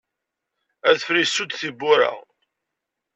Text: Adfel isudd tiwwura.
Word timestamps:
Adfel 0.89 1.17
isudd 1.23 1.51
tiwwura. 1.59 2.11